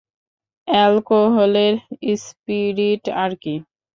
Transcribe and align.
অ্যালকোহলের 0.67 1.73
spirit 2.19 3.03
আরকি। 3.23 3.55